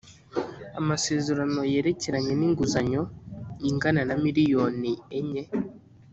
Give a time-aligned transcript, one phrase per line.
[0.79, 3.03] Amasezerano yerekeranye n’inguzanyo
[3.69, 5.43] ingana na miliyoni enye